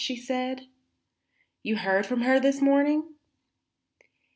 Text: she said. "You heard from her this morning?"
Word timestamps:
she 0.03 0.15
said. 0.15 0.65
"You 1.61 1.77
heard 1.77 2.07
from 2.07 2.21
her 2.21 2.39
this 2.39 2.59
morning?" 2.59 3.13